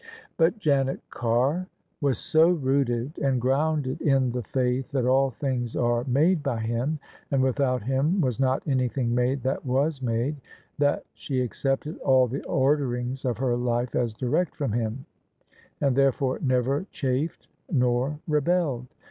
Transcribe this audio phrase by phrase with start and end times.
[0.35, 1.67] But Janet Carr
[2.01, 6.97] was so rooted and grounded in the faith that all things are made by Him,
[7.29, 10.37] and without Him was not anything made that was made,
[10.79, 15.05] that she accepted all the orderings of her life as direct from Him,
[15.79, 18.87] and therefore never chafed nor rebelled.